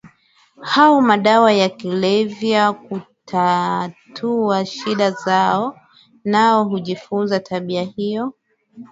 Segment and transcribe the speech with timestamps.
[0.77, 5.79] au madawa ya kulevya kutatua shida zao
[6.23, 8.33] nao hujifunza tabia io